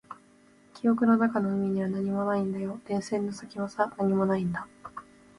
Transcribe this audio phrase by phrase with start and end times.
[0.73, 2.81] 記憶の中の海には何もないんだよ。
[2.87, 4.67] 電線の先もさ、何もないんだ。